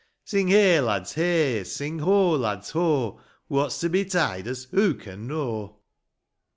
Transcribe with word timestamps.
Sing 0.23 0.47
heigh, 0.47 0.79
lads, 0.79 1.13
heigh; 1.13 1.61
sing 1.61 1.99
ho, 1.99 2.31
lads, 2.31 2.71
ho; 2.71 3.19
What's 3.49 3.79
to 3.81 3.89
betide 3.89 4.47
us 4.47 4.63
who 4.71 4.95
can 4.95 5.27
know 5.27 5.77